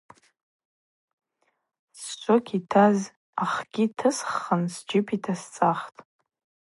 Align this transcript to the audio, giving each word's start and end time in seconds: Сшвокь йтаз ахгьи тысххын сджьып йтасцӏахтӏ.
Сшвокь 2.01 2.51
йтаз 2.57 2.99
ахгьи 3.43 3.85
тысххын 3.97 4.61
сджьып 4.73 5.07
йтасцӏахтӏ. 5.15 5.99